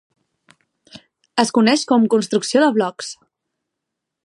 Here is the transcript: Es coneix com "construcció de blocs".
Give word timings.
Es 1.43 1.51
coneix 1.59 1.85
com 1.93 2.09
"construcció 2.15 2.65
de 2.65 2.73
blocs". 2.79 3.13